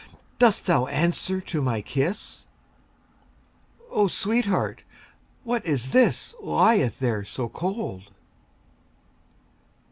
Dost 0.39 0.65
thou 0.65 0.87
answer 0.87 1.39
to 1.39 1.61
my 1.61 1.79
kiss? 1.79 2.47
O 3.91 4.07
sweetheart! 4.07 4.81
what 5.43 5.63
is 5.63 5.91
this 5.91 6.33
Lieth 6.41 6.97
there 6.97 7.23
so 7.23 7.47
cold? 7.47 8.09